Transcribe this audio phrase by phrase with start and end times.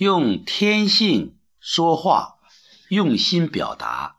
[0.00, 2.38] 用天性说话，
[2.88, 4.18] 用心表达。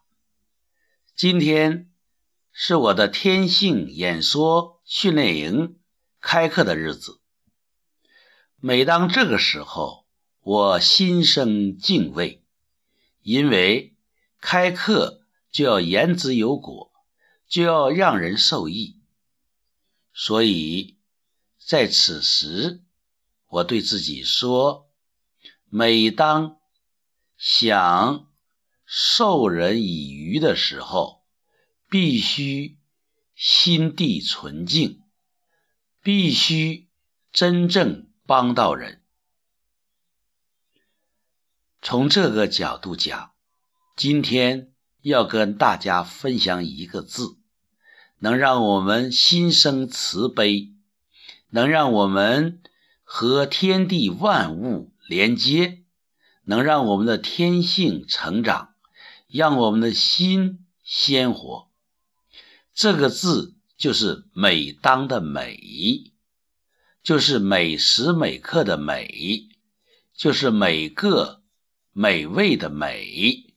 [1.16, 1.90] 今天
[2.52, 5.80] 是我的天性演说训练营
[6.20, 7.20] 开课的日子。
[8.58, 10.06] 每当这个时候，
[10.42, 12.44] 我心生敬畏，
[13.24, 13.96] 因为
[14.40, 16.92] 开课就要言之有果，
[17.48, 19.00] 就要让人受益。
[20.14, 21.00] 所以
[21.58, 22.84] 在此时，
[23.48, 24.91] 我对自己说。
[25.74, 26.58] 每当
[27.38, 28.28] 想
[28.86, 31.24] 授人以渔的时候，
[31.90, 32.78] 必须
[33.36, 35.02] 心地纯净，
[36.02, 36.90] 必须
[37.32, 39.02] 真正帮到人。
[41.82, 43.32] 从这个角度讲，
[43.96, 47.38] 今天要跟大家分享一个字，
[48.18, 50.74] 能让我们心生慈悲，
[51.52, 52.62] 能让我们
[53.04, 54.91] 和天地万物。
[55.12, 55.84] 连接
[56.46, 58.76] 能让我们的天性成长，
[59.28, 61.70] 让我们的心鲜活。
[62.74, 66.14] 这个字就是“每当”的“每”，
[67.04, 69.50] 就是每时每刻的“每”，
[70.16, 71.44] 就是每个
[71.92, 73.54] 美味的“美”。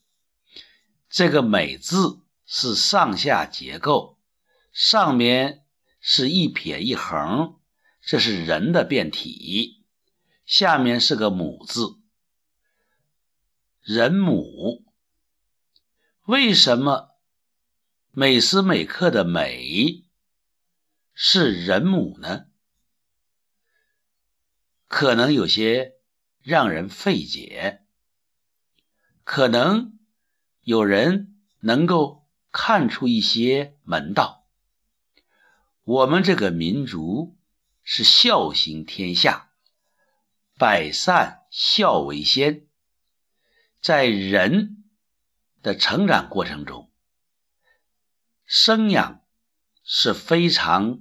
[1.08, 4.18] 这个“每”字是上下结构，
[4.72, 5.62] 上面
[6.00, 7.60] 是一撇一横，
[8.04, 9.83] 这是人的变体。
[10.44, 11.98] 下面是个母字，
[13.80, 14.84] 人母。
[16.24, 17.16] 为什么
[18.10, 20.04] 每时每刻的美
[21.12, 22.46] 是人母呢？
[24.86, 25.94] 可能有些
[26.40, 27.82] 让人费解，
[29.24, 29.98] 可能
[30.60, 34.46] 有人能够看出一些门道。
[35.82, 37.36] 我们这个民族
[37.82, 39.50] 是孝行天下。
[40.56, 42.68] 百善孝为先，
[43.80, 44.84] 在人
[45.62, 46.92] 的成长过程中，
[48.46, 49.24] 生养
[49.82, 51.00] 是非常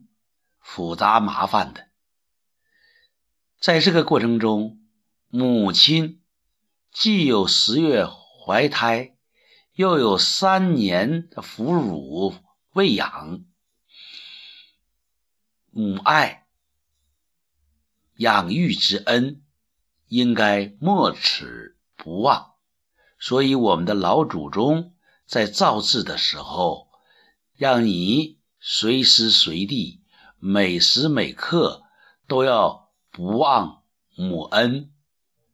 [0.60, 1.90] 复杂麻烦的。
[3.60, 4.82] 在这个过程中，
[5.28, 6.24] 母亲
[6.92, 9.16] 既有十月怀胎，
[9.74, 12.36] 又有三年的哺乳
[12.72, 13.46] 喂养，
[15.70, 16.43] 母爱
[18.24, 19.42] 养育之恩。
[20.08, 22.52] 应该莫齿不忘，
[23.18, 24.94] 所以我们的老祖宗
[25.26, 26.90] 在造字的时候，
[27.56, 30.04] 让你随时随地、
[30.38, 31.82] 每时每刻
[32.28, 33.82] 都要不忘
[34.16, 34.92] 母恩，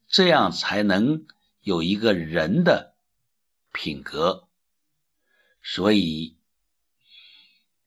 [0.10, 1.26] 这样才能
[1.62, 2.96] 有一个人的
[3.72, 4.50] 品格。
[5.64, 6.36] 所以，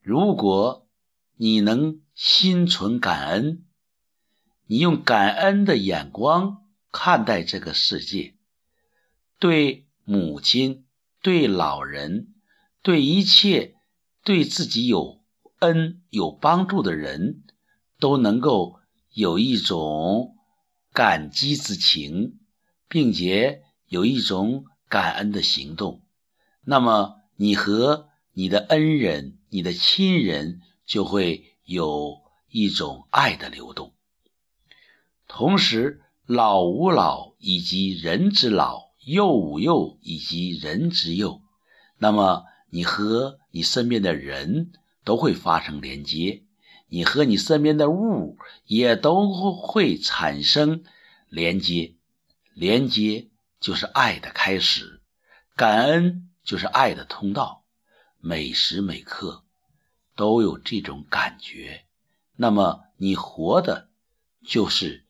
[0.00, 0.88] 如果
[1.36, 3.66] 你能心存感恩，
[4.72, 6.64] 你用感恩的眼光。
[6.90, 8.34] 看待这个世界，
[9.38, 10.86] 对母亲、
[11.20, 12.32] 对老人、
[12.80, 13.74] 对一切
[14.24, 15.20] 对自己有
[15.58, 17.42] 恩有帮助的人，
[17.98, 18.80] 都能够
[19.10, 20.36] 有一种
[20.94, 22.38] 感激之情，
[22.88, 26.02] 并且有一种感恩的行动。
[26.64, 33.91] 那么，你和你的恩人、你的亲人就会有一种爱的流动，
[35.34, 35.98] 同时。
[36.24, 41.42] 老吾老以及人之老，幼吾幼以及人之幼。
[41.98, 44.70] 那么，你和你身边的人
[45.04, 46.44] 都会发生连接，
[46.86, 50.84] 你和你身边的物也都会产生
[51.28, 51.96] 连接。
[52.54, 53.28] 连接
[53.60, 55.02] 就是爱的开始，
[55.56, 57.64] 感恩就是爱的通道。
[58.20, 59.42] 每时每刻
[60.14, 61.84] 都有这种感觉，
[62.36, 63.88] 那么你活的
[64.46, 65.01] 就是。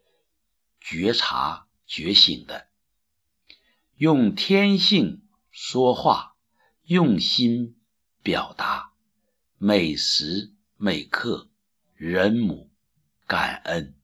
[0.84, 2.66] 觉察、觉醒的，
[3.96, 6.36] 用天性说话，
[6.82, 7.76] 用心
[8.22, 8.92] 表达，
[9.58, 11.48] 每时每刻，
[11.94, 12.70] 人母
[13.26, 13.94] 感恩。